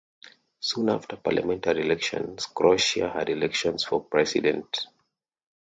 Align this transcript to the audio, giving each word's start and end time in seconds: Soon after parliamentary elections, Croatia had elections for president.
Soon 0.59 0.89
after 0.89 1.15
parliamentary 1.15 1.83
elections, 1.85 2.47
Croatia 2.47 3.11
had 3.11 3.29
elections 3.29 3.83
for 3.83 4.03
president. 4.03 4.87